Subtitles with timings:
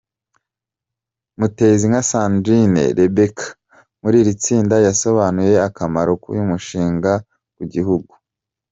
[1.39, 3.53] Mutezinka Sandirine Rebeka wo
[4.01, 7.11] muri iri tsinda yasobanuye akamaro k’uyu mushinga
[7.55, 8.11] ku gihugu.